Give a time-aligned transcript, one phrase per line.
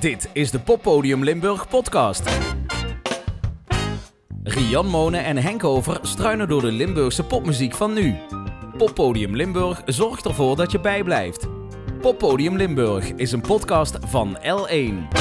[0.00, 2.30] Dit is de Poppodium Limburg podcast.
[4.42, 8.16] Rian Monen en Henk Over struinen door de Limburgse popmuziek van nu.
[8.76, 11.46] Poppodium Limburg zorgt ervoor dat je bijblijft.
[12.00, 15.16] Poppodium Limburg is een podcast van L1.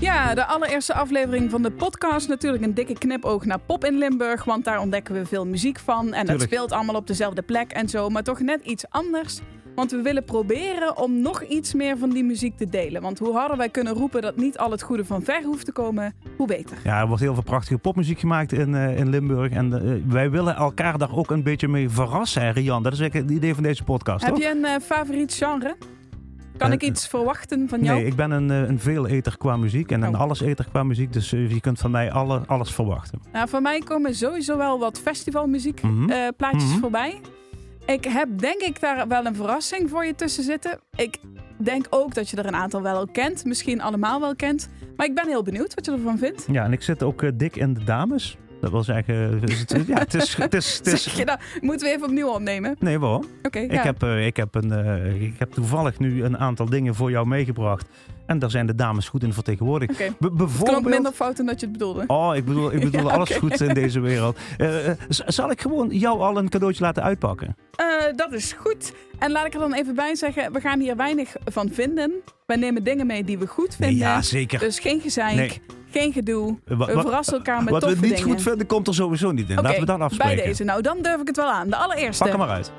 [0.00, 2.28] Ja, de allereerste aflevering van de podcast.
[2.28, 4.44] Natuurlijk een dikke knipoog naar pop in Limburg.
[4.44, 6.04] Want daar ontdekken we veel muziek van.
[6.04, 6.52] En dat Tuurlijk.
[6.52, 8.08] speelt allemaal op dezelfde plek en zo.
[8.08, 9.40] Maar toch net iets anders.
[9.74, 13.02] Want we willen proberen om nog iets meer van die muziek te delen.
[13.02, 15.72] Want hoe harder wij kunnen roepen dat niet al het goede van ver hoeft te
[15.72, 16.78] komen, hoe beter.
[16.84, 19.52] Ja, er wordt heel veel prachtige popmuziek gemaakt in, eh, in Limburg.
[19.52, 22.82] En eh, wij willen elkaar daar ook een beetje mee verrassen, hè, Rian.
[22.82, 24.42] Dat is eigenlijk het idee van deze podcast, Heb toch?
[24.42, 25.76] je een eh, favoriet genre?
[26.56, 27.98] Kan ik iets verwachten van jou?
[27.98, 30.20] Nee, ik ben een, een veeleter qua muziek en een Oh.
[30.20, 31.12] alleseter qua muziek.
[31.12, 33.20] Dus je kunt van mij alle, alles verwachten.
[33.32, 36.06] Nou, voor mij komen sowieso wel wat festivalmuziek Mhm.
[36.36, 36.78] plaatjes Mhm.
[36.80, 37.20] voorbij.
[37.90, 40.78] Ik heb denk ik daar wel een verrassing voor je tussen zitten.
[40.96, 41.18] Ik
[41.56, 43.44] denk ook dat je er een aantal wel kent.
[43.44, 44.68] Misschien allemaal wel kent.
[44.96, 46.46] Maar ik ben heel benieuwd wat je ervan vindt.
[46.50, 48.36] Ja, en ik zit ook eh, dik in de dames.
[48.60, 49.40] Dat wil zeggen,
[49.86, 50.34] ja, het is...
[50.34, 52.76] Het is, het is Zeg je nou, moeten we even opnieuw opnemen?
[52.78, 53.24] nee, waarom?
[53.42, 53.82] Oké, Ik, ja.
[53.82, 57.26] heb, eh, ik, heb een, eh, ik heb toevallig nu een aantal dingen voor jou
[57.26, 57.86] meegebracht.
[58.26, 59.96] En daar zijn de dames goed in vertegenwoordigd.
[59.96, 60.84] Klonk bijvoorbeeld...
[60.84, 62.04] minder fout dan dat je het bedoelde.
[62.06, 64.38] Oh, ik bedoel, ik bedoel Ja, alles goed in deze wereld.
[64.56, 67.56] Eh, zal ik gewoon jou al een cadeautje laten uitpakken?
[68.16, 68.92] Dat is goed.
[69.18, 72.12] En laat ik er dan even bij zeggen, we gaan hier weinig van vinden.
[72.46, 73.96] Wij nemen dingen mee die we goed vinden.
[73.96, 74.58] ja, zeker.
[74.58, 75.60] Dus geen gezeik, Nee.
[75.90, 76.56] Geen gedoe.
[76.66, 78.32] Eh, We verrassen elkaar met Wat we toffe niet dingen.
[78.32, 79.54] goed vinden, komt er sowieso niet in.
[79.60, 80.36] Laten we dat afspreken.
[80.36, 80.64] Bij deze.
[80.64, 81.68] Nou, dan durf ik het wel aan.
[81.70, 82.22] De allereerste.
[82.22, 82.72] Pak hem maar uit.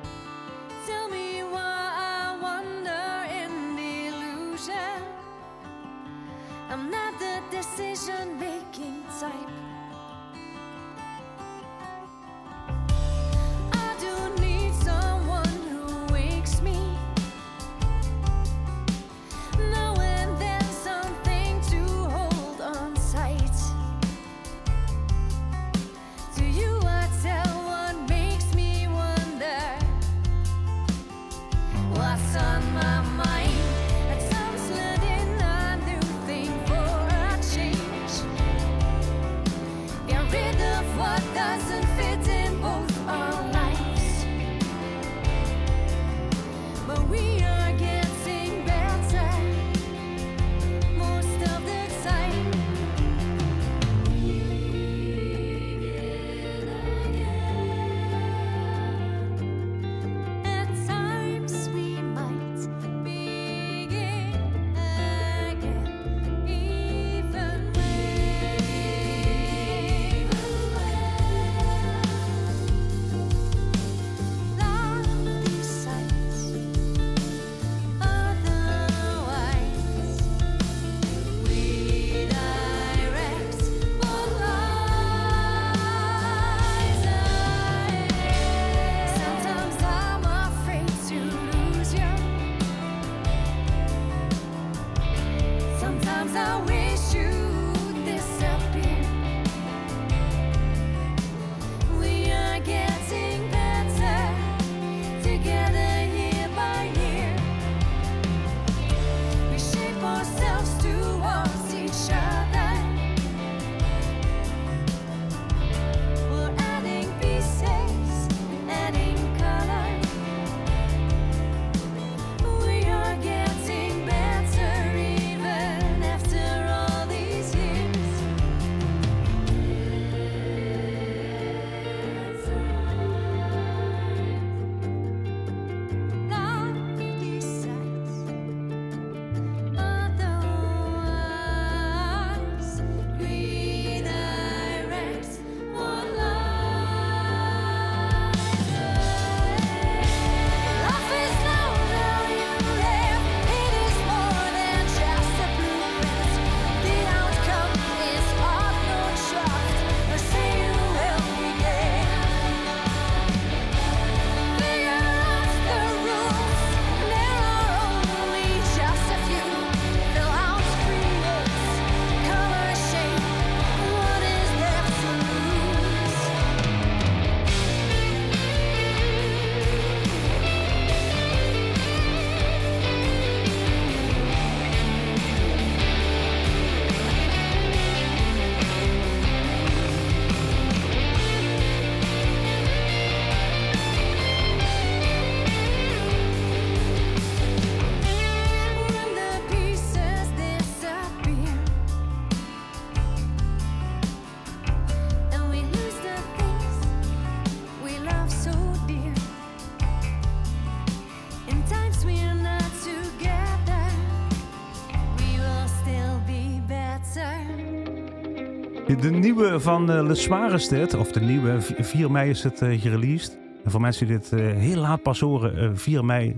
[219.02, 222.44] De nieuwe van eh Le Soir is dit, of de nieuwe, v- 4 mei is
[222.44, 223.38] het eh, gereleased.
[223.64, 226.36] En voor mensen die dit eh, heel laat pas horen, eh, 4 mei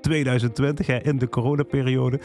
[0.00, 2.20] 2020, hè, in de coronaperiode.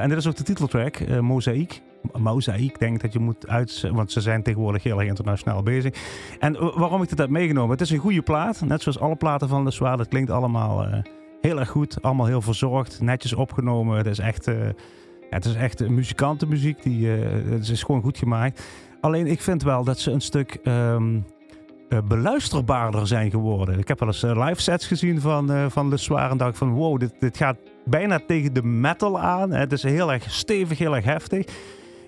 [0.00, 1.80] En dit is ook de titeltrack, eh Mozaïek.
[2.18, 5.94] Mozaïek, denk ik dat je moet uit, want ze zijn tegenwoordig heel erg internationaal bezig.
[6.38, 9.48] En waarom ik dit heb meegenomen, het is een goede plaat, net zoals alle platen
[9.48, 9.96] van Le Soir.
[9.96, 10.86] Dat klinkt allemaal
[11.40, 13.96] heel erg goed, allemaal heel verzorgd, netjes opgenomen.
[13.96, 14.44] Het is echt...
[14.44, 14.72] ja,
[15.30, 16.82] het is echt muzikantenmuziek.
[16.82, 18.62] Die, het is gewoon goed gemaakt.
[19.00, 21.18] Alleen ik vind wel dat ze een stuk ehm,
[21.88, 23.78] eh, beluisterbaarder zijn geworden.
[23.78, 26.58] Ik heb wel eens eh, live sets gezien van, eh van Le Soir en dacht
[26.58, 29.50] van wow, dit, dit gaat bijna tegen de metal aan.
[29.50, 31.46] Het is heel erg stevig, heel erg heftig.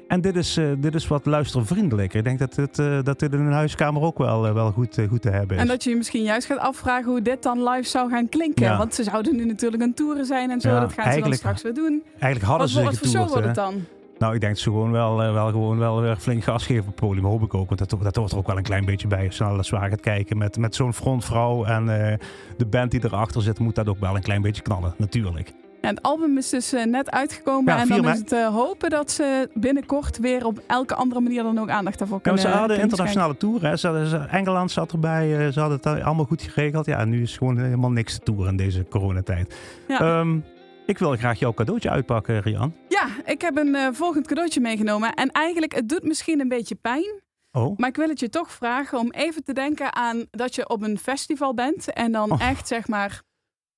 [0.09, 2.19] En dit is, dit is wat luistervriendelijker.
[2.19, 5.31] Ik denk dat dit, dat dit in een huiskamer ook wel, wel goed, goed te
[5.31, 5.63] hebben is.
[5.63, 8.65] En dat je je misschien juist gaat afvragen hoe dit dan live zou gaan klinken.
[8.65, 8.79] Ja.
[8.79, 10.69] Want ze zouden nu natuurlijk een tour zijn en zo.
[10.69, 12.03] Ja, dat gaan ze dan straks weer doen.
[12.19, 13.85] Eigenlijk hadden Wat, ze wat voor show wordt het dan?
[14.23, 16.81] Nou, ik denk dat ze gewoon wel, eh, wel, gewoon wel weer flink gas geven
[16.83, 17.25] op het podium.
[17.25, 17.69] Hoop ik ook.
[17.69, 19.27] Want dat, dat hoort er ook wel een klein beetje bij.
[19.27, 22.19] Als je naar zwaar gaat kijken met, met zo'n frontvrouw en eh,
[22.57, 24.95] de band die erachter zit, moet dat ook wel een klein beetje knallen.
[24.97, 25.53] Natuurlijk.
[25.81, 27.75] Ja, het album is dus eh, net uitgekomen.
[27.75, 28.15] Ja, en 4 dan mei.
[28.17, 31.99] is het eh, hopen dat ze binnenkort weer op elke andere manier dan ook aandacht
[31.99, 33.63] daarvoor Ja, kunnen ze hadden een internationale tour.
[33.63, 33.77] Hè.
[33.77, 35.53] Ze, ze- Engeland zat erbij.
[35.53, 36.87] ze hadden het allemaal goed geregeld.
[36.87, 39.55] Ja, en nu is gewoon helemaal niks te tour in deze coronatijd.
[39.89, 40.01] Ja.
[40.01, 40.39] Ehm,
[40.87, 42.75] ik wil graag jouw cadeautje uitpakken, Rian.
[42.89, 45.15] Ja, ik heb een eh, volgend cadeautje meegenomen.
[45.15, 47.21] En eigenlijk, het doet misschien een beetje pijn.
[47.53, 50.69] Oh, Maar ik wil het je toch vragen om even te denken aan dat je
[50.69, 51.93] op een festival bent.
[51.93, 52.41] En dan Oh.
[52.49, 53.23] echt zeg maar,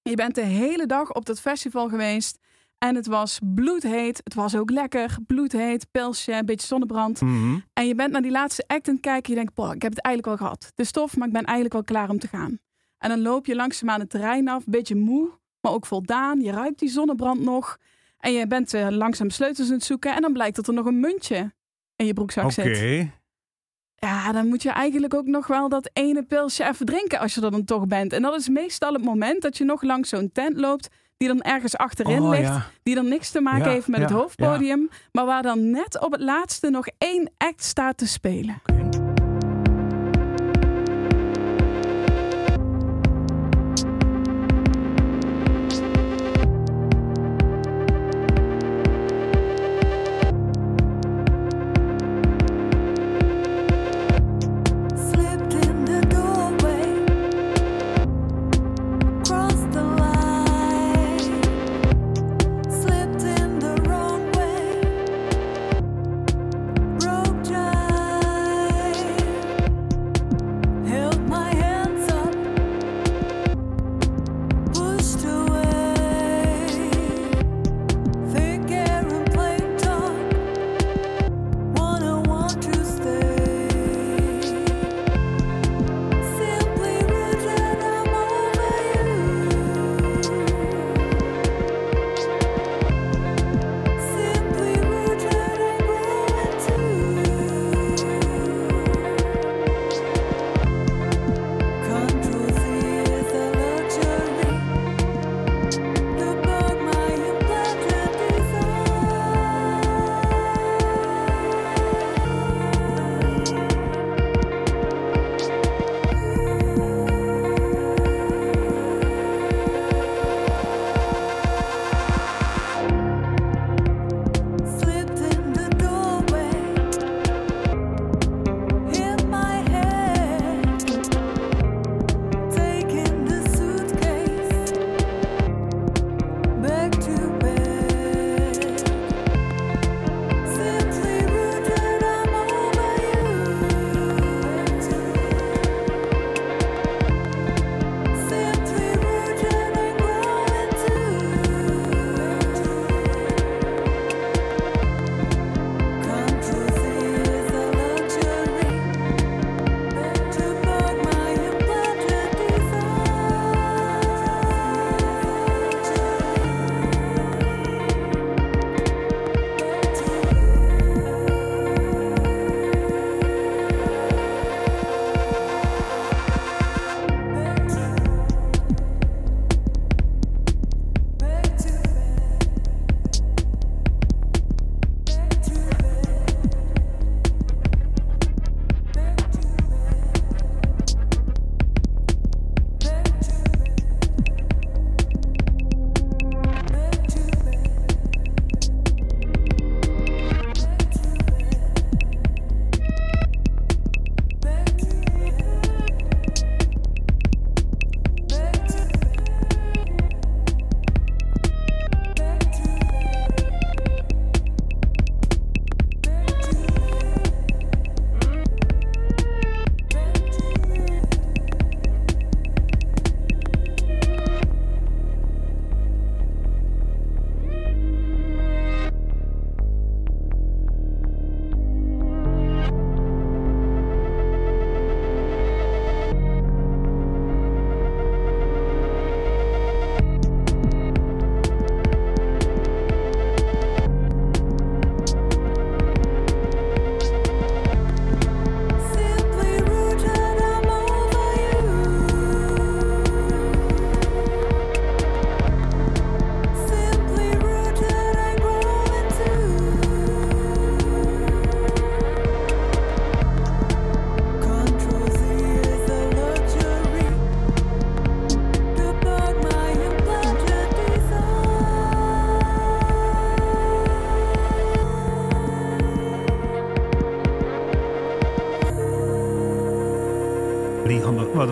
[0.03, 2.39] je bent de hele dag op dat festival geweest.
[2.79, 4.21] En het was bloedheet.
[4.25, 5.17] Het was ook lekker.
[5.27, 7.21] Bloedheet, pilsje, een beetje zonnebrand.
[7.21, 7.59] mhm.
[7.73, 9.31] En je bent naar die laatste act aan het kijken.
[9.33, 10.65] Je denkt, boah, ik heb het eigenlijk wel gehad.
[10.65, 12.59] Het is tof, maar ik ben eigenlijk wel klaar om te gaan.
[12.99, 14.59] En dan loop je langzaamaan het terrein af.
[14.67, 15.31] Een beetje moe,
[15.65, 16.41] maar ook voldaan.
[16.41, 17.79] Je ruikt die zonnebrand nog.
[18.19, 20.15] En je bent eh, langzaam sleutels aan het zoeken.
[20.15, 21.53] En dan blijkt dat er nog een muntje
[21.97, 22.53] in je broekzak oké.
[22.75, 23.09] zit.
[23.97, 27.41] Ja, dan moet je eigenlijk ook nog wel dat ene pilsje even drinken als je
[27.41, 28.13] er dan toch bent.
[28.13, 30.89] En dat is meestal het moment dat je nog langs zo'n tent loopt.
[31.17, 32.43] Die dan ergens achterin Oh, ligt.
[32.43, 32.67] ja.
[32.83, 34.89] Die dan niks te maken Ja, heeft met het hoofdpodium.
[35.13, 38.63] Maar waar dan net op het laatste nog één act staat te spelen.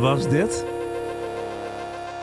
[0.02, 0.64] Was dit?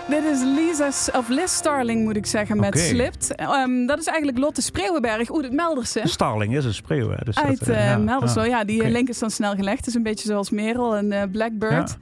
[0.07, 2.77] Dit is Lisa's, of Liz Starling moet ik zeggen, met Oké.
[2.77, 3.35] Slipped.
[3.35, 5.29] Ehm, dat is eigenlijk Lotte Spreeuwenberg.
[5.29, 6.01] Oeh, het Melderse.
[6.03, 7.09] Starling is een spreeuw.
[7.09, 7.23] Hè?
[7.23, 8.39] Dus Uit eh, eh ja, Melderse.
[8.39, 8.45] ja.
[8.45, 9.77] Ja, die eh, link is dan snel gelegd.
[9.77, 11.97] Het is een beetje zoals Merel en Blackbird.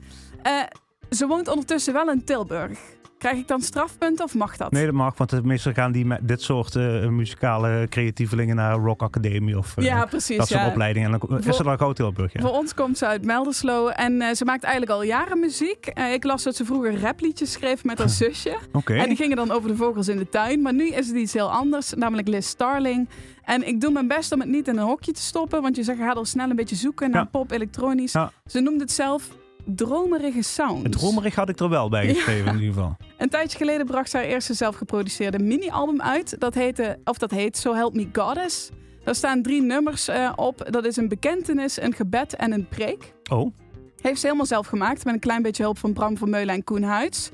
[1.10, 2.78] Ze woont ondertussen wel in Tilburg.
[3.18, 4.70] Krijg ik dan strafpunten of mag dat?
[4.70, 9.02] Nee, dat mag, want meestal gaan die met dit soort eh, muzikale creatievelingen naar Rock
[9.02, 10.36] Academie of eh, ja, precies.
[10.36, 10.68] dat soort ja.
[10.68, 11.12] opleidingen.
[11.12, 12.32] En dan is Voor- er dan gauw Tilburg.
[12.32, 12.40] Ja.
[12.40, 15.86] Voor ons komt ze uit Melderslo en eh, ze maakt eigenlijk al jaren muziek.
[16.12, 18.56] Ik las dat ze vroeger rapliedjes schreef met haar zusje.
[18.84, 20.62] En die gingen dan over de vogels in de tuin.
[20.62, 23.08] Maar nu is het iets heel anders, namelijk Liz Starling.
[23.44, 25.62] En ik doe mijn best om het niet in een hokje te stoppen.
[25.62, 27.28] Want je zegt, gaat al snel een beetje zoeken naar Ja.
[27.28, 28.16] pop, elektronisch.
[28.46, 29.28] Ze noemde het zelf
[29.74, 30.82] dromerige sounds.
[30.82, 32.96] Het dromerig had ik er wel bij geschreven in ieder geval.
[33.18, 36.40] Een tijdje geleden bracht ze haar eerste zelfgeproduceerde mini-album uit.
[36.40, 38.70] Dat, heette, of dat heet So Help Me Goddess.
[39.04, 40.66] Daar staan drie nummers eh, op.
[40.70, 43.12] Dat is een bekentenis, een gebed en een preek.
[43.30, 43.54] Oh,
[44.00, 46.64] Heeft ze helemaal zelf gemaakt met een klein beetje hulp van Bram van Meulen en
[46.64, 47.30] Koen Huids.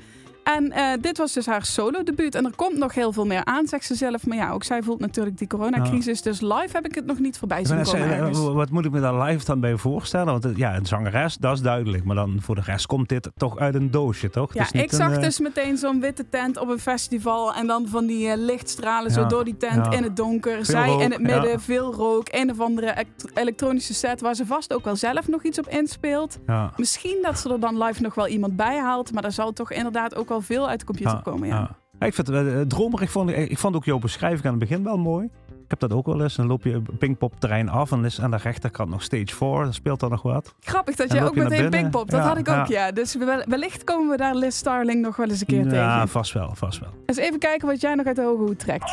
[0.53, 2.35] En eh, dit was dus haar solo-debuut.
[2.35, 4.25] En er komt nog heel veel meer aan, zegt ze zelf.
[4.25, 6.21] Maar ja, ook zij voelt natuurlijk die coronacrisis.
[6.21, 9.21] Dus live heb ik het nog niet voorbij zien komen wat moet ik me daar
[9.23, 10.25] live dan bij voorstellen?
[10.25, 12.03] Want eh, ja, een zangeres, dat is duidelijk.
[12.03, 14.53] Maar dan voor de rest komt dit toch uit een doosje, toch?
[14.53, 17.53] Ja, ik een, zag eh, dus meteen zo'n witte tent op een festival.
[17.53, 19.91] En dan van die lichtstralen zo door die tent ja.
[19.91, 20.53] in het donker.
[20.53, 21.59] Veel Zij rook, in het midden, ja.
[21.59, 22.27] veel rook.
[22.31, 25.67] Een of andere elekt- elektronische set waar ze vast ook wel zelf nog iets op
[25.67, 26.37] inspeelt.
[26.77, 29.13] Misschien dat ze er dan live nog wel iemand bij haalt.
[29.13, 31.47] Maar daar zal toch inderdaad ook wel veel uit de computer komen.
[31.47, 31.69] Ja.
[31.99, 33.11] Ja, ik vind het uh, dromerig.
[33.11, 35.25] Vond ik, ik vond ook jouw beschrijving aan het begin wel mooi.
[35.49, 36.35] Ik heb dat ook wel eens.
[36.35, 39.47] Dan loop je Pinkpop terrein af en is aan de rechterkant nog stage 4.
[39.49, 40.55] Dan speelt er nog wat.
[40.59, 41.69] Grappig dat jij ook meteen?
[41.69, 42.09] Pinkpop.
[42.09, 42.85] Dat Ja, had ik ook, ja.
[42.85, 42.91] ja.
[42.91, 46.07] Dus wel- wellicht komen we daar Liz Starling nog wel eens een keer ja, tegen.
[46.07, 46.89] vast wel, vast wel.
[47.05, 48.91] Eens even kijken wat jij nog uit de hoge hoed trekt.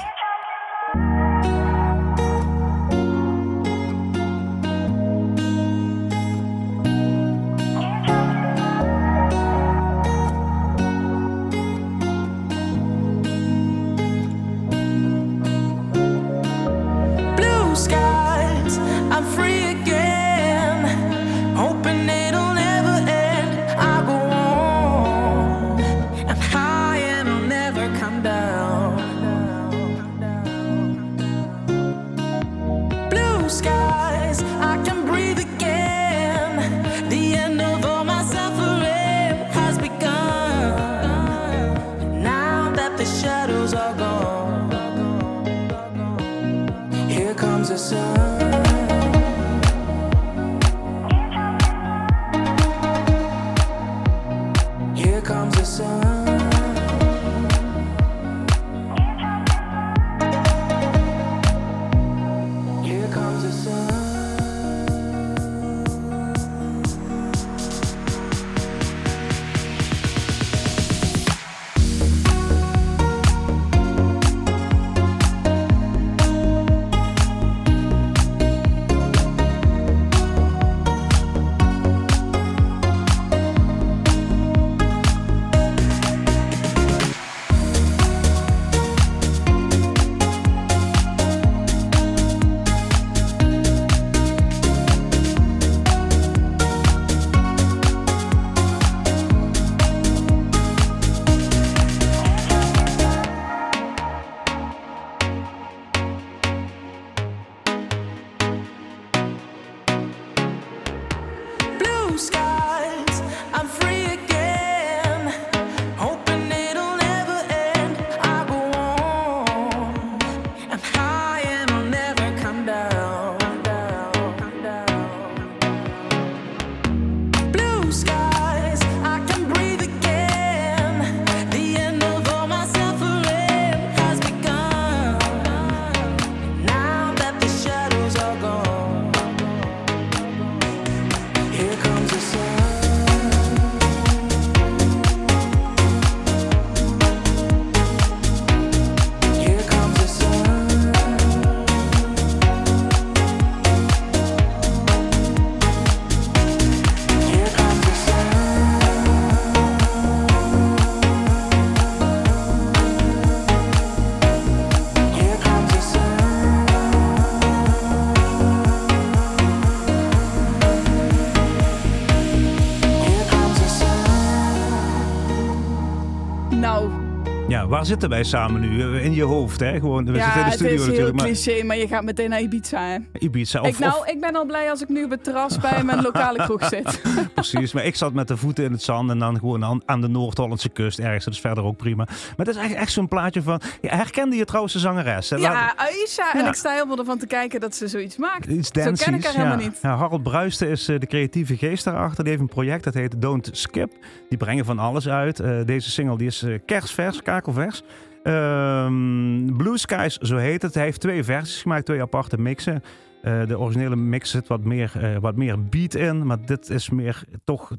[177.92, 178.82] Zitten wij samen nu?
[178.82, 179.72] Eh, In je hoofd, hè?
[179.80, 181.16] Gewoon, we ja, zitten in de het studio is heel natuurlijk.
[181.16, 182.80] Maar cliché, maar je gaat meteen naar Ibiza.
[182.88, 182.96] Hè?
[183.18, 185.58] Ibiza of, ik, nou, of- ik ben al blij als ik nu op het terras
[185.58, 187.00] bij mijn lokale kroeg zit.
[187.50, 187.72] precies.
[187.72, 190.68] Maar ik zat met de voeten in het zand en dan gewoon aan, de Noord-Hollandse
[190.68, 191.24] kust ergens.
[191.24, 192.04] Dat is verder ook prima.
[192.36, 193.60] Maar dat is echt, echt zo'n plaatje van...
[193.80, 195.30] Ja, herkende je trouwens de zangeres?
[195.30, 195.36] hè?
[195.36, 196.34] Ja, Aisha.
[196.34, 198.46] En ik sta heel veel ervan te kijken dat ze zoiets maakt.
[198.46, 199.64] Iets Zo ken ik haar helemaal ja.
[199.64, 199.78] niet.
[199.82, 202.24] Ja, Harold Bruisten is eh, de creatieve geest daarachter.
[202.24, 203.92] Die heeft een project dat heet Don't Skip.
[204.28, 205.40] Die brengen van alles uit.
[205.40, 207.82] Eh, deze single die is eh, kerstvers, kakelvers.
[208.22, 210.74] Ehm, Blue Skies, zo heet het.
[210.74, 212.82] Hij heeft twee versies gemaakt, twee aparte mixen.
[213.22, 216.26] Eh, de originele mix zit wat meer, eh, wat meer beat in.
[216.26, 217.70] Maar dit is meer toch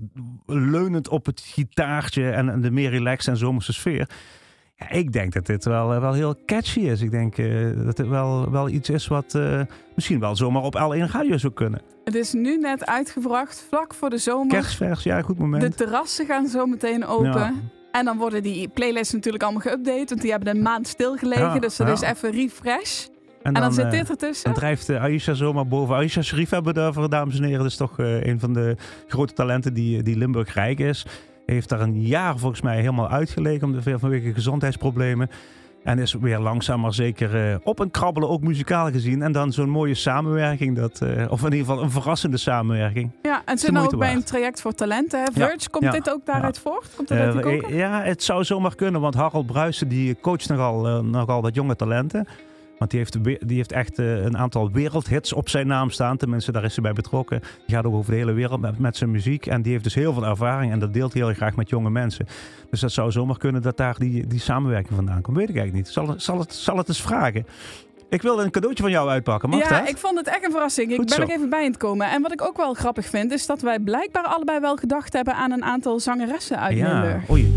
[0.45, 4.09] leunend op het gitaartje en, en de meer relaxed en zomerse sfeer.
[4.75, 7.01] Ja, ik denk dat dit wel, eh, wel heel catchy is.
[7.01, 7.35] Ik denk
[7.85, 9.39] dat het wel, wel iets is wat
[9.95, 11.81] misschien wel zomaar op L1 Radio zou kunnen.
[12.03, 14.47] Het is nu net uitgebracht, vlak voor de zomer.
[14.47, 15.61] Kerstvers, ja, goed moment.
[15.61, 17.31] De terrassen gaan zo meteen open.
[17.31, 17.53] Ja.
[17.91, 20.09] En dan worden die playlists natuurlijk allemaal geüpdate.
[20.09, 21.53] Want die hebben een maand stilgelegen.
[21.53, 23.05] Ja, dus dat is even refresh.
[23.43, 24.45] En dan, zit eh, dit ertussen.
[24.45, 25.95] Dan drijft eh, Aisha zomaar boven.
[25.95, 27.57] Aisha Sharif hebben we daarvoor, dames en heren.
[27.57, 28.75] Dat is toch eh, een van de
[29.07, 31.05] grote talenten die, die Limburg rijk is.
[31.45, 35.29] Heeft daar een jaar volgens mij helemaal uitgelegen om de, vanwege gezondheidsproblemen.
[35.83, 39.21] En is weer langzaam maar zeker op en krabbelen, ook muzikaal gezien.
[39.21, 43.11] En dan zo'n mooie samenwerking, dat, of in ieder geval een verrassende samenwerking.
[43.21, 45.19] Ja, en zit nou ook bij een traject voor talenten.
[45.19, 45.25] Hè?
[45.33, 46.89] Verge, komt ja, dit ook daaruit voort?
[46.95, 47.75] Komt Eh, koker?
[47.75, 52.27] ja, het zou zomaar kunnen, want Harold Bruisen die coacht nogal, nogal wat jonge talenten.
[52.83, 56.17] Want die heeft, die heeft echt eh, een aantal wereldhits op zijn naam staan.
[56.17, 57.39] Tenminste, daar is hij bij betrokken.
[57.39, 59.45] Die gaat ook over de hele wereld met, met zijn muziek.
[59.45, 61.89] En die heeft dus heel veel ervaring en dat deelt hij heel graag met jonge
[61.89, 62.25] mensen.
[62.69, 65.37] Dus dat zou zomaar kunnen dat daar die, die samenwerking vandaan komt.
[65.37, 65.93] Weet ik eigenlijk niet.
[65.93, 67.45] Zal, zal, het, zal het eens vragen.
[68.09, 69.49] Ik wilde een cadeautje van jou uitpakken.
[69.49, 69.89] Mag ja, dat?
[69.89, 70.91] ik vond het echt een verrassing.
[70.91, 71.21] Ik Goed ben zo.
[71.21, 72.09] er even bij aan het komen.
[72.09, 75.35] En wat ik ook wel grappig vind, is dat wij blijkbaar allebei wel gedacht hebben
[75.35, 77.52] aan een aantal zangeressen uit ja, oei.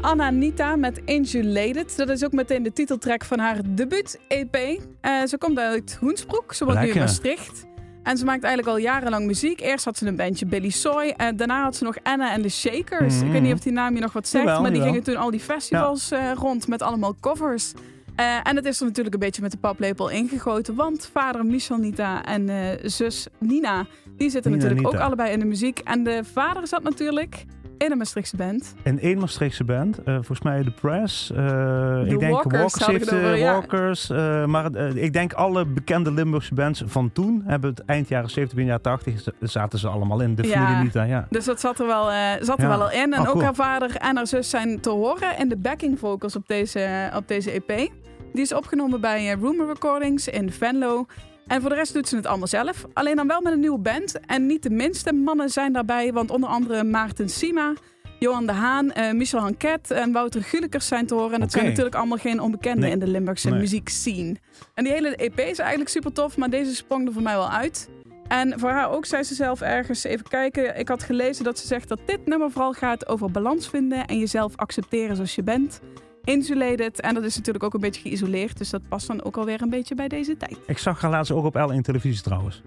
[0.00, 1.96] Anna Nita met Insulated.
[1.96, 4.56] Dat is ook meteen de titeltrack van haar debuut-EP.
[5.00, 6.98] Eh, ze komt uit Hoensbroek, ze woont nu in.
[6.98, 7.66] Maastricht.
[8.02, 9.60] En ze maakt eigenlijk al jarenlang muziek.
[9.60, 11.14] Eerst had ze een bandje Billy Soy.
[11.16, 13.20] En daarna had ze nog Anna and the Shakers.
[13.20, 14.44] Ik weet niet of die naam je nog wat zegt.
[14.44, 14.94] Jawel, maar die jawel.
[14.94, 17.72] gingen toen al die festivals eh, rond met allemaal covers.
[18.16, 20.74] Eh, en het is er natuurlijk een beetje met de paplepel ingegoten.
[20.74, 23.86] Want vader Michel Nita en eh, zus Nina...
[24.16, 25.78] die zitten Nina natuurlijk ook allebei in de muziek.
[25.78, 27.44] En de vader zat natuurlijk
[27.84, 28.74] in een Maastrichtse band.
[28.82, 31.30] En één Maastrichtse band, eh, volgens mij de Press.
[31.32, 33.52] eh, ik denk Walkers Walkers heeft over, eh, ja.
[33.52, 34.08] Walkers.
[34.46, 38.66] maar ik denk alle bekende Limburgse bands van toen hebben het eind jaren 70, begin
[38.70, 40.34] jaren 80 z- zaten ze allemaal in.
[40.34, 40.66] De Ja.
[40.66, 41.26] familie ja.
[41.30, 42.04] Dus dat zat er wel,
[42.40, 42.68] zat er Ja.
[42.76, 43.12] wel al in.
[43.12, 43.42] En Oh, ook cool.
[43.44, 47.28] haar vader en haar zus zijn te horen in de backing vocals op deze, op
[47.28, 47.90] deze EP.
[48.32, 51.06] Die is opgenomen bij Rumor Recordings in Venlo.
[51.46, 52.86] En voor de rest doet ze het allemaal zelf.
[52.92, 54.20] Alleen dan wel met een nieuwe band.
[54.26, 56.12] En niet de minste mannen zijn daarbij.
[56.12, 57.72] Want onder andere Maarten Sima,
[58.18, 61.32] Johan de Haan, eh, Michel Hanket en Wouter Gulikers zijn te horen.
[61.32, 62.90] En dat zijn natuurlijk allemaal geen onbekenden Nee.
[62.92, 63.58] in de Limburgse Nee.
[63.58, 64.36] muziekscene.
[64.74, 66.36] En die hele EP is eigenlijk super tof.
[66.36, 67.88] Maar deze sprong er voor mij wel uit.
[68.28, 70.78] En voor haar ook zei ze zelf ergens, even kijken.
[70.78, 74.18] Ik had gelezen dat ze zegt dat dit nummer vooral gaat over balans vinden en
[74.18, 75.80] jezelf accepteren zoals je bent.
[76.24, 77.00] Insulated.
[77.00, 78.58] En dat is natuurlijk ook een beetje geïsoleerd.
[78.58, 80.56] Dus dat past dan ook alweer een beetje bij deze tijd.
[80.66, 82.62] Ik zag haar laatst ook op L1 televisie trouwens.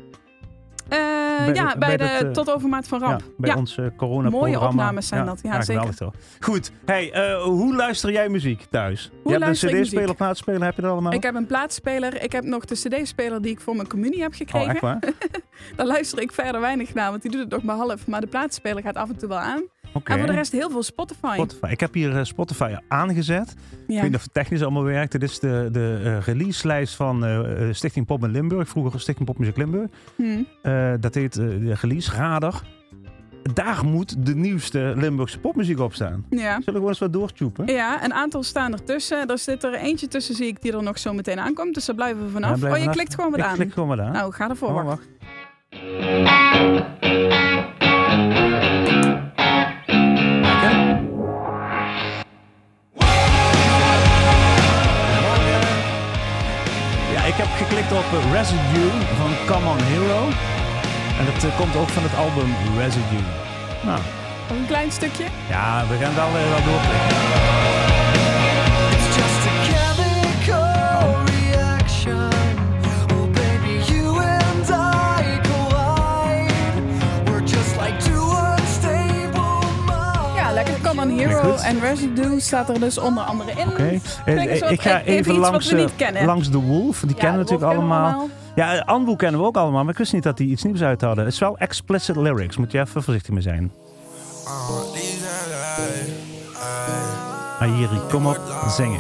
[0.90, 3.20] Eh, Bij ja, bij, bij de eh, Tot Overmaat van Ramp.
[3.20, 3.56] Ja, bij Ja.
[3.56, 5.96] ons eh, corona Mooie opnames zijn dat, ja, zeker.
[5.96, 6.14] toch.
[6.40, 7.12] Goed, hey,
[7.44, 9.12] hoe luister jij muziek thuis?
[9.24, 10.16] je hebt een cd-speler, muziek?
[10.16, 11.14] plaatspeler, heb je dat allemaal?
[11.14, 12.24] Ik heb een plaatspeler.
[12.24, 14.70] Ik heb nog de cd-speler die ik voor mijn communie heb oh, gekregen.
[14.70, 15.00] echt waar?
[15.76, 18.08] Daar luister ik verder weinig naar, want die doet het nog maar half.
[18.08, 19.64] Maar de plaatspeler gaat af en toe wel aan.
[20.04, 21.34] En voor de rest heel veel Spotify.
[21.34, 21.68] Spotify.
[21.72, 23.50] Ik heb hier eh, Spotify aangezet.
[23.52, 23.56] Ik
[23.88, 25.12] weet niet of het technisch allemaal werkt.
[25.12, 27.40] Dit is de, de eh, release-lijst van eh,
[27.72, 28.70] Stichting Pop in Limburg.
[28.70, 29.90] Vroeger Stichting Popmuziek Limburg.
[30.16, 30.24] Hm.
[30.62, 32.62] Eh, dat heet de release Radar.
[33.54, 36.26] Daar moet de nieuwste Limburgse popmuziek op staan.
[36.30, 36.38] ja.
[36.40, 37.66] Zullen we gewoon eens wat doortjoepen?
[37.74, 39.28] Ja, een aantal staan ertussen.
[39.28, 41.74] Er zit er eentje tussen, zie ik, die er nog zo meteen aankomt.
[41.74, 42.50] Dus daar blijven we vanaf.
[42.62, 42.96] Ja, oh, je vanaf.
[42.96, 43.56] klikt gewoon wat Ik aan.
[43.56, 44.12] klik gewoon wat aan.
[44.12, 44.70] Nou, ga ervoor.
[44.70, 44.86] Oh, wacht.
[44.88, 45.08] wacht.
[57.28, 60.22] Ik heb geklikt op Residue van Come On Hero.
[61.20, 63.26] En dat eh, komt ook van het album Residue.
[63.82, 64.00] Nou,
[64.50, 65.26] een klein stukje.
[65.50, 67.75] ja, we gaan wel, eh, wel doorklikken.
[81.66, 83.68] En Residue staat er dus onder andere in.
[83.68, 84.00] Oké.
[84.26, 86.26] Eh, soort- ik ga even even iets wat langs, we eh, niet kennen.
[86.26, 87.00] langs The Wolf.
[87.00, 88.30] Die Ja, kennen we natuurlijk allemaal.
[88.56, 91.02] Ja, Anboe kennen we ook allemaal, maar ik wist niet dat die iets nieuws uit
[91.02, 91.24] hadden.
[91.26, 93.72] Het is wel explicit lyrics, moet je even voorzichtig mee zijn.
[97.60, 99.00] Ayiri, kom op, zingen.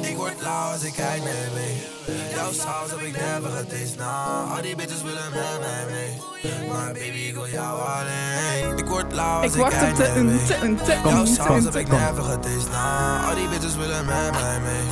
[0.00, 1.91] Ik word lauw als ik kijk naar mee.
[2.34, 4.56] Jouw saus heb ik never getast, nah.
[4.56, 6.68] Al die bitches willen met mij mee.
[6.68, 8.78] Maar baby, ik wil jou alleen.
[8.78, 13.28] Ik word lauw als Ik wacht op de Jouw saus heb ik never getast, nah.
[13.28, 14.82] Al die bitches willen met mij mee.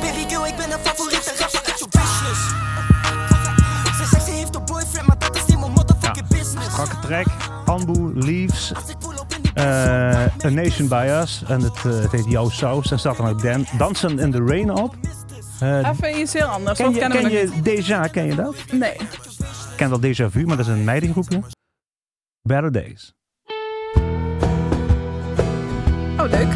[0.00, 2.48] Baby girl, ik ben een favoriete rapper uit je wishlist.
[3.96, 6.72] Ze zegt ze heeft een boyfriend, maar dat is niet mijn motherfucking business.
[6.72, 7.26] Strakke track.
[7.64, 8.72] Anboe, Leaves,
[9.54, 11.42] eh A Nation By Us.
[11.46, 12.88] En het, het heet Jouw Saus.
[12.88, 14.94] Daar staat dan ook Dan Dansen in the Rain op.
[15.62, 16.78] Eh, Even iets heel anders.
[16.78, 18.54] ken je, kennen ken je Deja, ken je dat?
[18.72, 18.92] Nee.
[18.92, 21.40] Ik ken wel Deja Vu, maar dat is een meidengroepje.
[22.42, 23.14] Better Days.
[26.18, 26.54] Oh, leuk.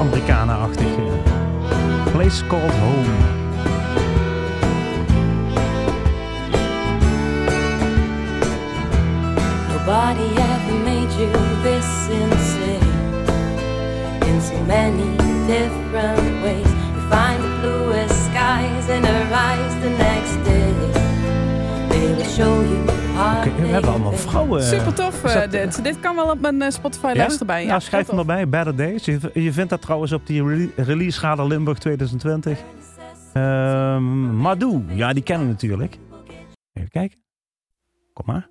[0.00, 0.86] Americana-achtig.
[0.96, 2.10] ja.
[2.12, 3.35] Place Called Home.
[23.82, 24.60] Hebben allemaal vrouwen.
[24.60, 25.84] eh, Super tof eh, dat- dit.
[25.84, 27.64] Dit kan wel op mijn eh, Spotify lijst erbij.
[27.64, 28.48] Ja, schrijf hem erbij.
[28.48, 29.04] Better Days.
[29.04, 32.58] Je, je vindt dat trouwens op die rele- release Radar Limburg 2020.
[33.32, 35.98] Ehm Madou, ja, die kennen we natuurlijk.
[36.72, 37.18] Even kijken.
[38.12, 38.48] Kom maar.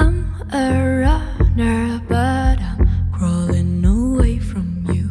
[0.00, 0.66] I'm a
[1.04, 5.08] runner, but I'm crawling away from you.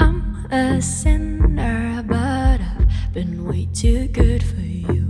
[0.00, 1.89] I'm a sinner,
[3.24, 5.04] been way too good for you.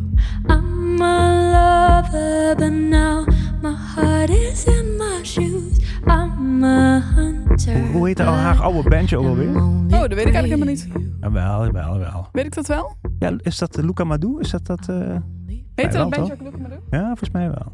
[0.48, 3.24] I'm a lover, but now
[3.62, 5.78] my heart is in my shoes.
[6.06, 7.86] I'm a hunter.
[7.92, 9.56] Hoe heet haar, oude bandje ook alweer?
[9.56, 10.88] Oh, dat weet ik eigenlijk helemaal niet.
[11.20, 12.28] Jawel, jawel, jawel.
[12.32, 12.96] Weet ik dat wel?
[13.18, 14.40] Ja, is dat eh, Luca Madou?
[14.40, 14.88] Is dat dat...
[14.88, 14.96] eh,
[15.74, 16.80] Heet wel, dat bandje ook Luca Madou?
[16.90, 17.72] Ja, volgens mij wel.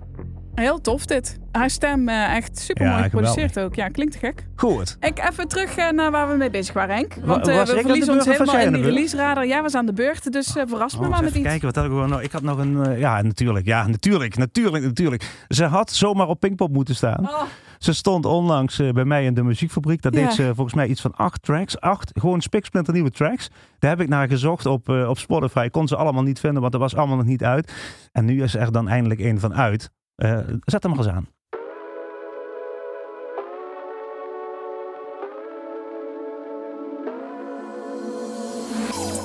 [0.57, 1.38] Heel tof dit.
[1.53, 3.75] Haar stem eh, echt super mooi Ja, geproduceerd ook.
[3.75, 4.47] Ja, klinkt gek.
[4.57, 4.97] Goed.
[5.01, 7.14] Ik even terug eh, naar waar we mee bezig waren, Henk.
[7.25, 9.47] Want Wa- eh, we verliezen ons helemaal in die release radar.
[9.47, 11.42] Jij was aan de beurt, dus verras me Oh, maar met iets.
[11.45, 12.23] kijken, wat had ik gewoon nou?
[12.23, 12.99] Ik had nog een...
[12.99, 13.66] ja, natuurlijk.
[13.66, 14.37] Ja, natuurlijk.
[14.37, 15.45] Natuurlijk, natuurlijk.
[15.49, 17.29] Ze had zomaar op Pinkpop moeten staan.
[17.29, 17.42] Oh,
[17.79, 20.03] Ze stond onlangs bij mij in de muziekfabriek.
[20.03, 20.21] Daar Ja.
[20.21, 21.81] deed ze volgens mij iets van acht tracks.
[21.81, 23.51] Acht gewoon spiksplinter nieuwe tracks.
[23.79, 25.62] Daar heb ik naar gezocht op, op Spotify.
[25.64, 27.73] Ik kon ze allemaal niet vinden, want er was allemaal nog niet uit.
[28.12, 29.90] En nu is er dan eindelijk een van uit.
[30.16, 31.29] Eh, zet hem maar eens aan.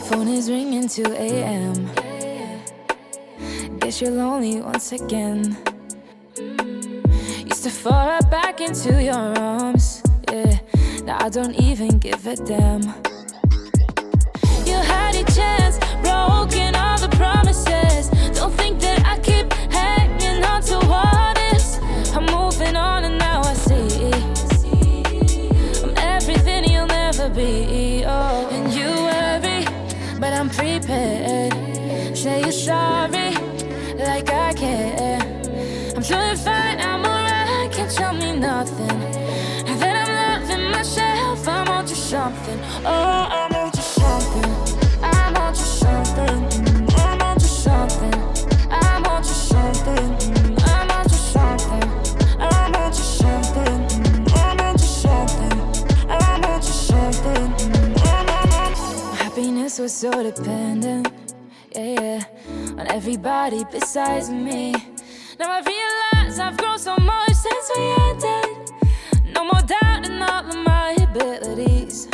[0.04, 1.74] Phone is ringing 2 a.m.
[3.80, 5.58] Guess you're lonely once again.
[7.46, 10.02] Used to fall right back into your arms.
[10.32, 10.60] Yeah,
[11.06, 12.82] now I don't even give a damn.
[14.66, 16.91] You had a chance, broken all
[38.42, 38.88] nothing.
[39.68, 42.60] Now that I'm loving myself, I'm on to something.
[42.84, 44.52] Oh, I'm on to something.
[45.04, 46.40] I'm on to something.
[46.98, 48.16] I'm on to something.
[48.82, 50.14] I'm on to something.
[50.60, 51.86] I'm on something.
[52.40, 52.94] I'm on
[54.80, 55.54] something.
[56.10, 57.48] I'm on something.
[59.18, 61.12] Happiness was so dependent,
[61.76, 64.74] yeah, yeah, on everybody besides me.
[65.40, 67.11] Now I realize I've grown so much
[67.42, 68.72] since we ended.
[69.34, 72.08] No more doubt in all of my abilities.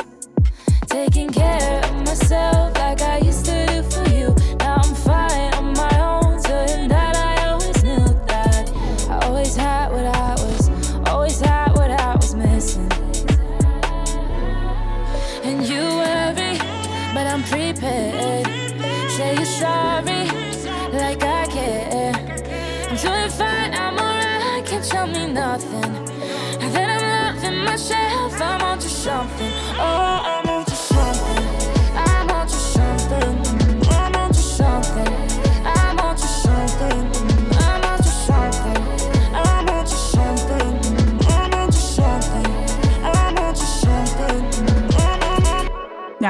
[0.86, 3.67] Taking care of myself like I used to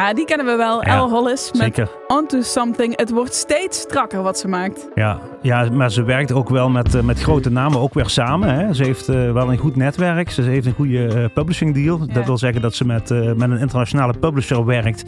[0.08, 0.86] Ja, die kennen we wel.
[0.86, 1.90] Ja, Elle Hollis met Zeker.
[2.08, 2.98] Onto Something.
[2.98, 4.88] Het wordt steeds strakker wat ze maakt.
[4.96, 8.54] Ja, ja, maar ze werkt ook wel met, eh, met grote namen ook weer samen.
[8.54, 8.74] Hè.
[8.74, 10.30] Ze heeft eh, wel een goed netwerk.
[10.30, 12.00] Ze heeft een goede eh, publishing deal.
[12.08, 12.14] Ja.
[12.14, 15.04] Dat wil zeggen dat ze met, met een internationale publisher werkt.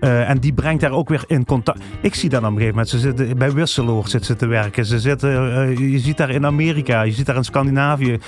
[0.00, 1.82] En die brengt daar ook weer in contact.
[2.00, 2.88] Ik zie dat op een gegeven moment.
[2.88, 4.86] Ze zitten bij Wisseloord zit ze te werken.
[4.86, 5.30] Ze zitten,
[5.90, 8.18] je ziet daar in Amerika, je ziet daar in Scandinavië.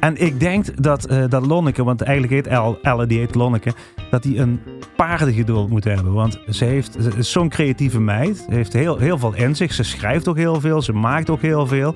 [0.00, 3.72] En ik denk dat, eh, dat Lonneke, want eigenlijk heet Elle, die heet Lonneke,
[4.10, 4.60] dat die een
[4.96, 6.12] paardengeduld moet hebben.
[6.12, 8.36] Want ze, heeft, is zo'n creatieve meid.
[8.36, 9.72] Ze heeft heel, heel veel in zich.
[9.72, 10.82] Ze schrijft ook heel veel.
[10.82, 11.94] Ze maakt ook heel veel.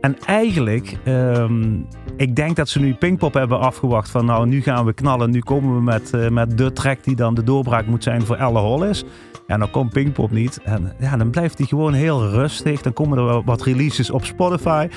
[0.00, 1.74] En eigenlijk, ehm,
[2.16, 5.30] ik denk dat ze nu Pinkpop hebben afgewacht van nou, nu gaan we knallen.
[5.30, 8.36] Nu komen we met, eh, met de track die dan de doorbraak moet zijn voor
[8.36, 9.04] Elle Hollis.
[9.46, 10.60] En dan komt Pinkpop niet.
[10.64, 12.82] En ja, dan blijft hij gewoon heel rustig.
[12.82, 14.88] Dan komen er wat releases op Spotify.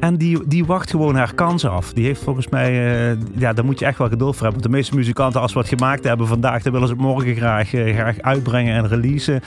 [0.00, 1.92] En die, die wacht gewoon haar kans af.
[1.92, 4.60] Die heeft volgens mij, eh, ja, daar moet je echt wel geduld voor hebben.
[4.60, 7.34] Want de meeste muzikanten, als ze wat gemaakt hebben vandaag, dan willen ze het morgen
[7.34, 9.42] graag, eh, graag uitbrengen en releasen.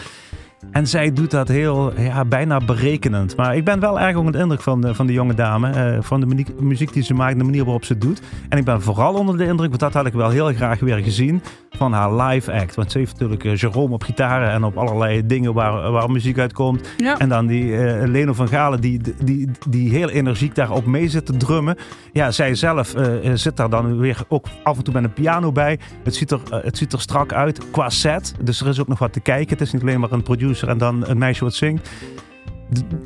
[0.71, 3.35] En zij doet dat heel, ja, bijna berekenend.
[3.35, 5.69] Maar ik ben wel erg onder de indruk van de, van de jonge dame.
[5.69, 8.21] eh, van de muziek, muziek die ze maakt, de manier waarop ze het doet.
[8.49, 10.97] En ik ben vooral onder de indruk, want dat had ik wel heel graag weer
[10.97, 12.75] gezien, van haar live act.
[12.75, 16.37] Want ze heeft natuurlijk eh, Jerome op gitaren en op allerlei dingen waar, waar muziek
[16.37, 16.89] uitkomt.
[16.97, 17.17] Ja.
[17.17, 21.25] En dan die eh, Leno van Galen die, die, die heel energiek daarop mee zit
[21.25, 21.75] te drummen.
[22.11, 22.93] Ja, zij zelf
[23.33, 25.79] zit daar dan weer ook af en toe met een piano bij.
[26.03, 28.33] Het ziet er, het ziet er strak uit qua set.
[28.43, 29.49] Dus er is ook nog wat te kijken.
[29.49, 31.89] Het is niet alleen maar een producer en dan een meisje wat zingt.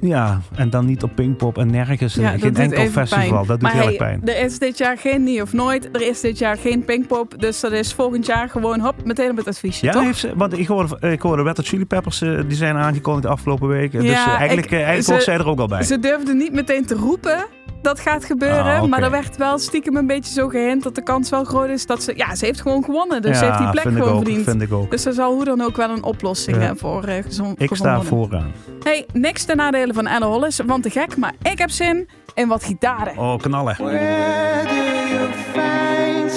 [0.02, 2.14] Ja, en dan niet op Pinkpop en nergens.
[2.16, 3.28] Ja, geen enkel festival.
[3.28, 3.32] pijn.
[3.32, 4.22] Dat doet maar heel erg pijn.
[4.26, 5.90] er is dit jaar geen Nie of Nooit.
[5.92, 7.34] Er is dit jaar geen Pinkpop.
[7.42, 10.04] Dus dat is volgend jaar gewoon hop, meteen op het adviesje, Ja, toch?
[10.04, 13.26] heeft ze, want ik hoorde, ik hoorde Red Hot Chili Peppers, eh, die zijn aangekondigd
[13.26, 14.00] de afgelopen weken.
[14.02, 15.84] dus eigenlijk, ik- eh, eigenlijk ze- zij er ook al bij.
[15.84, 17.46] Ze durfden niet meteen te roepen
[17.82, 18.80] dat gaat gebeuren.
[18.80, 18.84] Ah.
[18.84, 21.86] Maar er werd wel stiekem een beetje zo gehint dat de kans wel groot is
[21.86, 22.14] dat ze...
[22.16, 23.22] Ja, ze heeft gewoon gewonnen.
[23.22, 24.46] Dus ze heeft die plek vind ik gewoon ook, verdiend.
[24.50, 24.92] vind ik ook.
[24.92, 26.70] Dus er zal hoe dan ook wel een oplossing Ja.
[26.70, 28.52] eh, voor uh, gezond Ik sta vooraan.
[28.84, 31.18] Hey, niks ten nadele van Elle Hollis, want te gek.
[31.18, 33.18] Maar ik heb zin in wat gitaren.
[33.18, 33.76] Oh, knallen.
[33.78, 36.32] Where do you find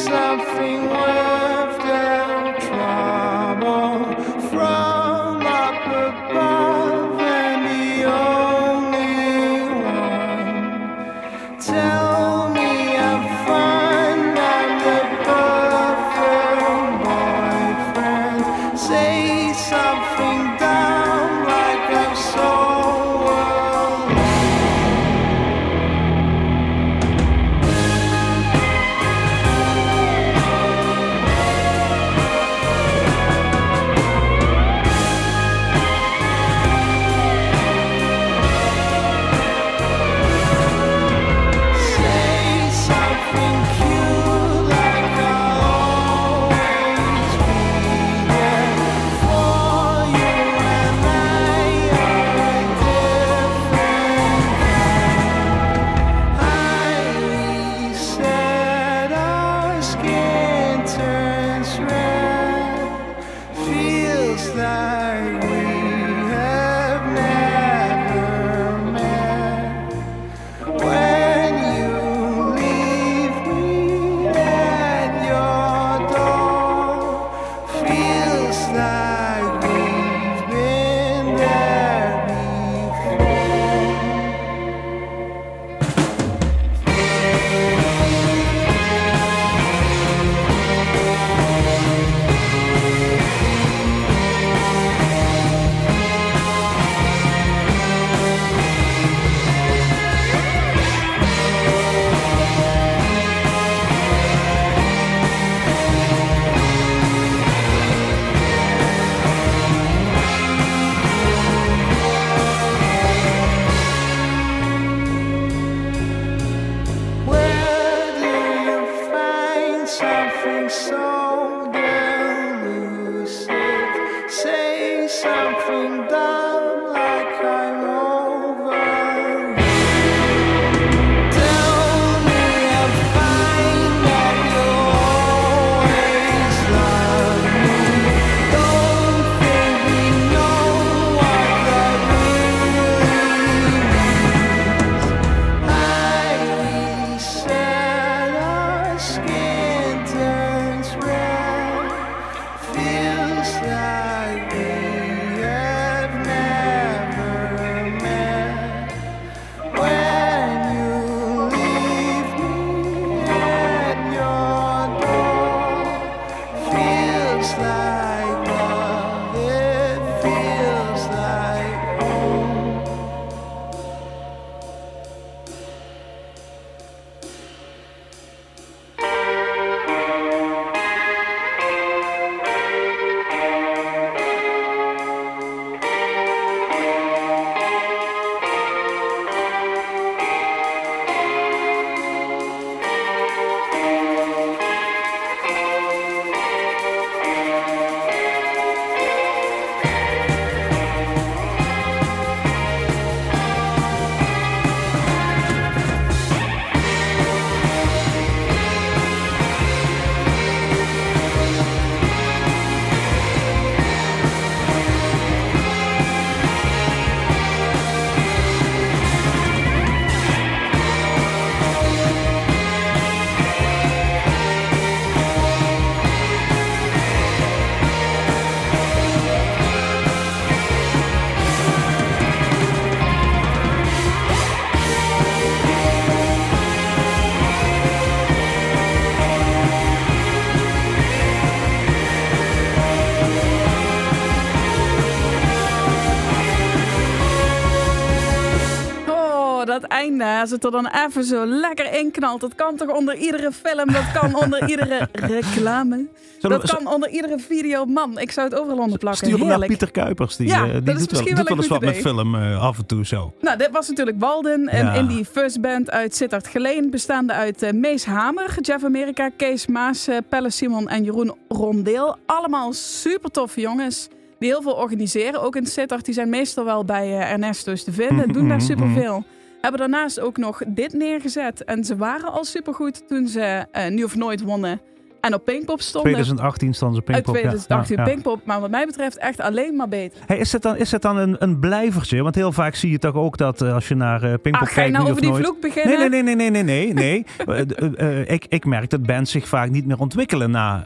[250.45, 252.41] als het er dan even zo lekker in knalt.
[252.41, 256.07] Dat kan toch onder iedere film, dat kan onder iedere reclame.
[256.39, 257.85] Zullen Dat we- kan onder iedere video.
[257.85, 259.27] Man, ik zou het overal onder plakken.
[259.27, 259.67] Stuur hem naar.
[259.67, 260.37] Pieter Kuipers.
[260.37, 261.97] Die, Ja, eh, die dat is doet, wel, doet wel wel een eens wat met
[261.97, 263.33] film eh, af en toe zo.
[263.41, 264.69] Nou, dit was natuurlijk Walden.
[264.69, 264.93] En Ja.
[264.95, 269.67] in die first band uit Sittard Geleen, bestaande uit eh, Mees Hamer, Jeff America, Kees
[269.67, 272.17] Maas, Pelle Simon en Jeroen Rondeel.
[272.27, 275.43] Allemaal super toffe jongens die heel veel organiseren.
[275.43, 278.33] Ook in Sittard, die zijn meestal wel bij eh, Ernesto's te vinden.
[278.33, 279.25] Doen daar Mhm, superveel.
[279.65, 281.65] Hebben daarnaast ook nog dit neergezet.
[281.65, 284.81] En ze waren al supergoed toen ze eh, nu of nooit wonnen.
[285.21, 286.13] En op Pinkpop stonden.
[286.13, 287.35] 2018 stonden ze Pinkpop.
[287.35, 287.41] ja.
[287.41, 288.09] 2018 Ja, ja.
[288.09, 288.41] Pinkpop.
[288.45, 290.19] Maar wat mij betreft echt alleen maar beter.
[290.27, 292.23] Hey, is het dan, is het dan een, een blijvertje?
[292.23, 294.61] Want heel vaak zie je toch ook dat eh, als je naar eh Pinkpop Ah,
[294.61, 295.45] ga je kijkt, nou over die nooit...
[295.45, 295.99] vloek beginnen?
[295.99, 297.25] Nee, nee, nee, nee, nee, nee, nee.
[297.47, 297.67] nee.
[297.97, 300.85] Eh, ik, ik merk dat bands zich vaak niet meer ontwikkelen na,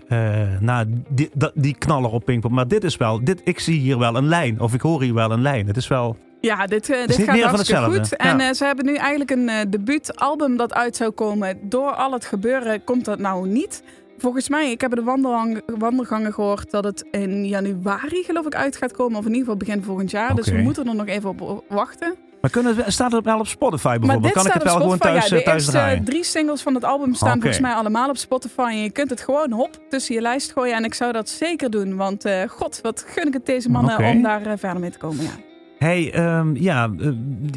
[0.60, 2.50] na die, die knaller op Pinkpop.
[2.50, 4.60] Maar dit is wel, dit, ik zie hier wel een lijn.
[4.60, 5.66] Of ik hoor hier wel een lijn.
[5.66, 6.16] Het is wel...
[6.40, 8.16] Ja, dit, is dit gaat hartstikke goed.
[8.16, 8.48] En Ja.
[8.48, 11.58] eh, ze hebben nu eigenlijk een eh, debuutalbum dat uit zou komen.
[11.62, 13.82] Door al het gebeuren komt dat nou niet.
[14.18, 15.02] Volgens mij, ik heb de
[15.78, 19.18] wandelgangen gehoord dat het in januari geloof ik uit gaat komen.
[19.18, 20.34] Of in ieder geval begin volgend jaar.
[20.34, 22.14] Dus we moeten er nog even op wachten.
[22.40, 24.32] Maar kunnen, staat het wel op Spotify bijvoorbeeld?
[24.32, 25.18] kan ik het wel op gewoon Spotify.
[25.18, 26.04] thuis, ja, de thuis eerste draaien?
[26.04, 28.68] drie singles van het album staan volgens mij allemaal op Spotify.
[28.70, 30.74] En je kunt het gewoon hop tussen je lijst gooien.
[30.76, 31.96] En ik zou dat zeker doen.
[31.96, 35.24] Want god, wat gun ik het deze mannen om daar verder mee te komen.
[35.24, 35.47] Ja.
[35.78, 37.08] Hey, ehm, ja, eh,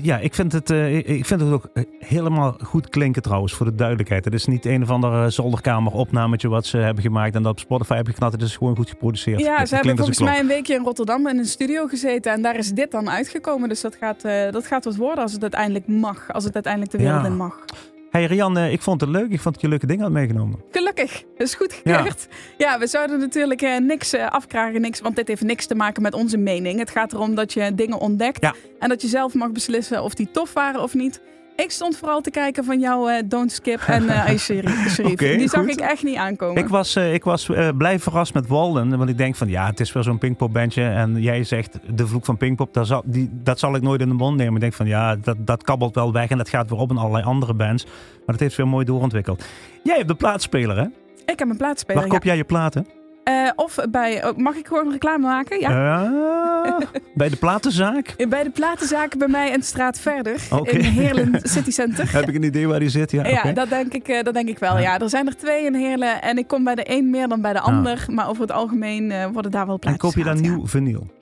[0.01, 1.69] ja ik, vind het, eh, ik- vind het ook
[1.99, 4.25] helemaal goed klinken trouwens, voor de duidelijkheid.
[4.25, 7.51] Het is niet een of ander eh, zolderkamer opnametje wat ze hebben gemaakt en dat
[7.51, 8.33] op Spotify hebben geknald.
[8.33, 9.39] Het is gewoon goed geproduceerd.
[9.39, 12.31] Ja, Het ze hebben volgens een mij een weekje in Rotterdam in een studio gezeten.
[12.31, 13.69] En daar is dit dan uitgekomen.
[13.69, 16.33] Dus dat gaat, eh, dat gaat wat worden als het uiteindelijk mag.
[16.33, 17.27] Als het uiteindelijk de wereld Ja.
[17.27, 17.65] in mag.
[18.11, 19.31] Hey Rian, ik vond het leuk.
[19.31, 20.59] Ik vond dat je leuke dingen had meegenomen.
[20.71, 21.23] Gelukkig.
[21.37, 22.27] Dat is goed gekeurd.
[22.57, 24.81] Ja, we zouden natuurlijk eh, niks eh, afkragen.
[24.81, 26.79] Niks, want dit heeft niks te maken met onze mening.
[26.79, 28.41] Het gaat erom dat je dingen ontdekt.
[28.41, 28.55] Ja.
[28.79, 31.21] En dat je zelf mag beslissen of die tof waren of niet.
[31.55, 34.95] Ik stond vooral te kijken van jouw eh, Don't Skip en eh Ice Sharif.
[35.37, 35.71] Die zag goed.
[35.71, 36.63] ik echt niet aankomen.
[36.63, 38.97] Ik was, eh, ik was eh, blij verrast met Walden.
[38.97, 40.83] Want ik denk van ja, het is weer zo'n Pinkpop-bandje.
[40.83, 44.07] En jij zegt de vloek van Pinkpop, dat zal, die, dat zal ik nooit in
[44.07, 44.53] de mond nemen.
[44.53, 46.29] Ik denk van ja, dat, dat kabbelt wel weg.
[46.29, 47.85] En dat gaat weer op in allerlei andere bands.
[47.85, 49.43] Maar dat heeft weer mooi doorontwikkeld.
[49.83, 50.85] Jij hebt de plaatspeler, hè?
[51.25, 52.01] Ik heb een plaatspeler.
[52.01, 53.00] Waar koop jij je platen?
[53.23, 53.45] Ja.
[53.45, 54.25] Eh, of bij...
[54.25, 55.59] oh, mag ik gewoon reclame maken?
[55.59, 56.03] Ja.
[56.03, 56.77] Ah,
[57.13, 58.29] bij de platenzaak?
[58.29, 60.41] Bij de platenzaken bij mij een straat verder.
[60.63, 62.13] In Heerlen City Center.
[62.13, 63.11] Heb ik een idee waar die zit?
[63.11, 64.73] Ja, Ja, dat, denk ik, eh, dat denk ik wel.
[64.73, 64.79] Ja.
[64.79, 64.99] Ja.
[64.99, 67.53] er zijn er twee in Heerlen en ik kom bij de een meer dan bij
[67.53, 68.05] de ander.
[68.07, 71.07] Maar over het algemeen eh, worden daar wel En plaatjes koop je dan nieuw vinyl?
[71.07, 71.19] ja.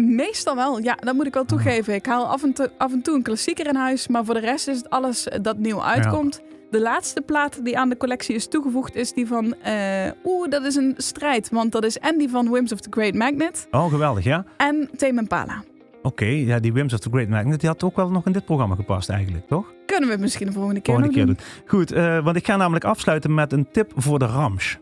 [0.00, 1.94] Meestal wel, ja, dat moet ik wel toegeven.
[1.94, 4.40] Ik haal af en, toe, af en toe een klassieker in huis, maar voor de
[4.40, 6.42] rest is het alles dat nieuw uitkomt.
[6.70, 9.54] De laatste plaat die aan de collectie is toegevoegd is die van...
[9.62, 12.88] eh, Oeh, dat is een strijd, want dat is en die van Whims of the
[12.90, 14.44] Great Magnet Oh, geweldig, ja.
[14.56, 15.62] en Tame Impala.
[16.02, 18.44] Oké, ja, die Wims of the Great Magnet, die had ook wel nog in dit
[18.44, 19.72] programma gepast eigenlijk, toch?
[19.86, 21.44] Kunnen we misschien de volgende keer Volgende nog keer doen.
[21.60, 21.78] doen.
[21.78, 24.78] Goed, eh, want ik ga namelijk afsluiten met een tip voor de Rams.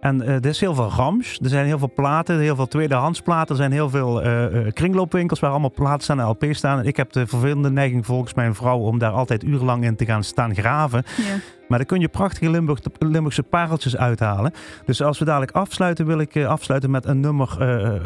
[0.00, 1.38] En eh, er is heel veel Rams.
[1.42, 3.48] Er zijn heel veel platen, heel veel tweedehands platen.
[3.48, 6.78] Er zijn heel veel eh, eh, kringloopwinkels waar allemaal platen staan en LP's staan.
[6.78, 10.04] En ik heb de vervelende neiging volgens mijn vrouw om daar altijd urenlang in te
[10.04, 11.02] gaan staan graven.
[11.16, 11.36] Ja.
[11.68, 14.52] Maar dan kun je prachtige Limburg, Limburgse pareltjes uithalen.
[14.84, 17.56] Dus als we dadelijk afsluiten, wil ik afsluiten met een nummer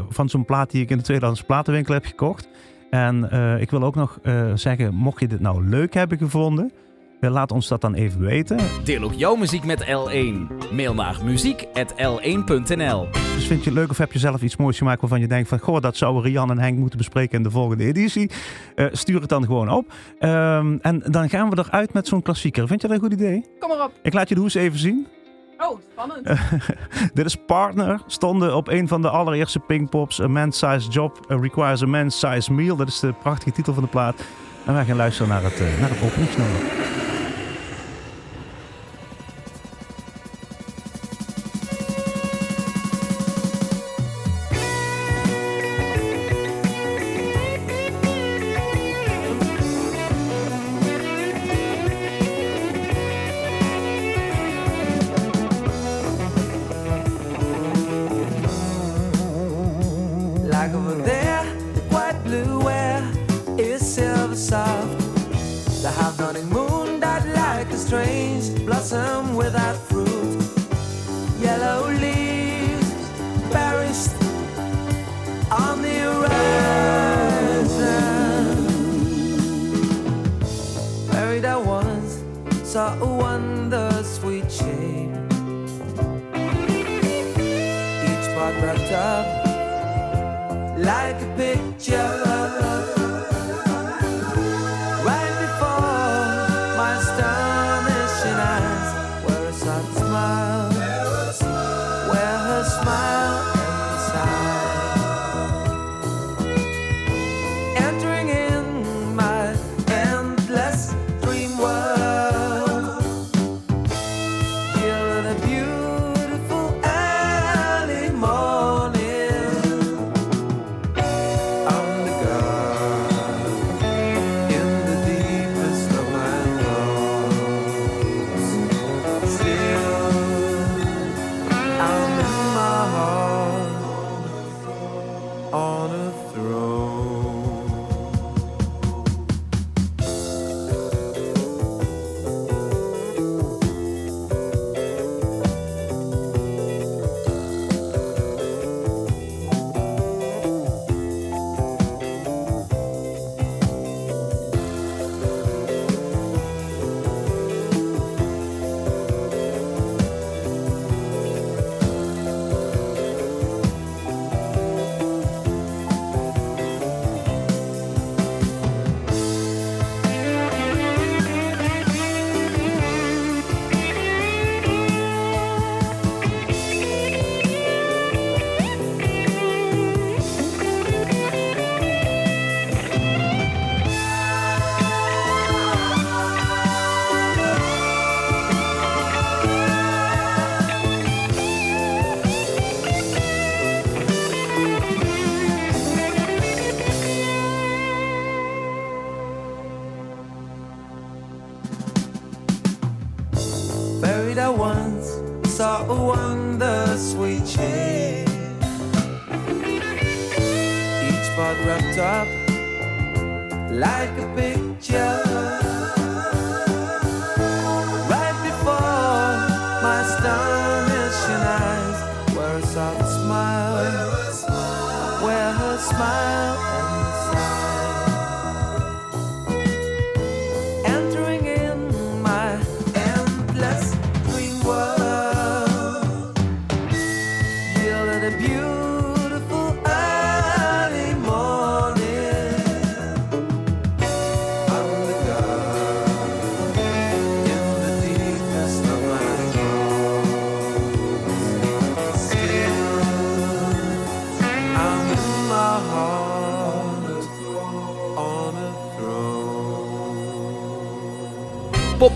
[0.09, 2.49] van zo'n plaat die ik in de tweedehands platenwinkel heb gekocht.
[2.90, 3.30] En
[3.61, 4.18] ik wil ook nog
[4.55, 6.72] zeggen, mocht je dit nou leuk hebben gevonden,
[7.31, 8.59] laat ons dat dan even weten.
[8.85, 10.73] Deel ook jouw muziek met L1.
[10.73, 15.01] Mail naar muziek.l1.nl Dus vind je het leuk of heb je zelf iets moois gemaakt
[15.01, 15.59] waarvan je denkt van...
[15.59, 18.31] Goh, dat zouden Rian en Henk moeten bespreken in de volgende editie.
[18.75, 19.93] Eh, stuur het dan gewoon op.
[20.18, 22.66] Ehm, en dan gaan we eruit met zo'n klassieker.
[22.66, 23.45] Vind je dat een goed idee?
[23.59, 23.93] Kom maar op.
[24.03, 25.07] Ik laat je de hoes even zien.
[25.59, 26.41] Oh, spannend.
[27.14, 28.03] Dit is Partner.
[28.07, 30.20] Stonden op een van de allereerste Pinkpops.
[30.20, 32.77] A man-sized job uh, requires a man-sized meal.
[32.77, 34.23] Dat is de prachtige titel van de plaat.
[34.66, 36.61] En wij gaan luisteren naar het, eh, naar het openingsnummer.